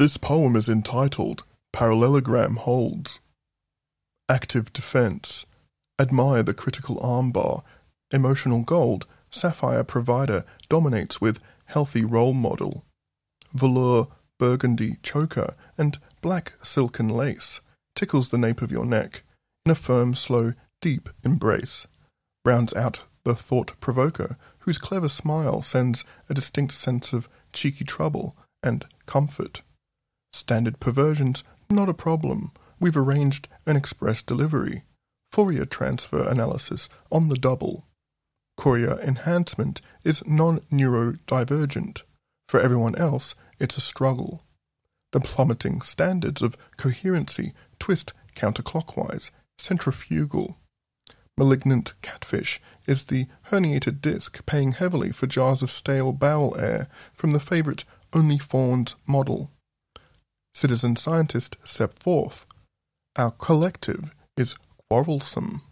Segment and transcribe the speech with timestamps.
[0.00, 1.44] This poem is entitled
[1.74, 3.20] Parallelogram Holds.
[4.30, 5.44] Active Defense.
[5.98, 7.62] Admire the critical armbar.
[8.10, 9.06] Emotional gold.
[9.30, 12.86] Sapphire provider dominates with healthy role model.
[13.52, 14.08] Velour
[14.38, 17.60] burgundy choker and black silken lace
[17.94, 19.22] tickles the nape of your neck
[19.66, 21.86] in a firm, slow, deep embrace.
[22.46, 28.34] Rounds out the thought provoker, whose clever smile sends a distinct sense of cheeky trouble
[28.62, 29.60] and comfort.
[30.32, 32.52] Standard perversions, not a problem.
[32.78, 34.84] We've arranged an express delivery.
[35.30, 37.86] Fourier transfer analysis on the double.
[38.56, 42.02] Courier enhancement is non neurodivergent.
[42.48, 44.44] For everyone else, it's a struggle.
[45.12, 50.58] The plummeting standards of coherency twist counterclockwise, centrifugal.
[51.36, 57.30] Malignant catfish is the herniated disc paying heavily for jars of stale bowel air from
[57.30, 59.50] the favorite OnlyFans model.
[60.60, 62.44] Citizen scientist set forth.
[63.16, 64.56] Our collective is
[64.90, 65.62] quarrelsome.